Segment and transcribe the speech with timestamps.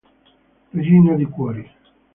[0.73, 1.71] Regina di cuori